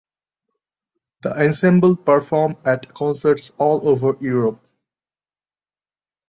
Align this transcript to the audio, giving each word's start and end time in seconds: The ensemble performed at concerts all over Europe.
The 1.21 1.39
ensemble 1.39 1.95
performed 1.95 2.55
at 2.65 2.91
concerts 2.91 3.51
all 3.59 3.87
over 3.87 4.17
Europe. 4.19 4.59